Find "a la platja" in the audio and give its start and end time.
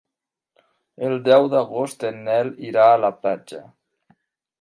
2.95-3.61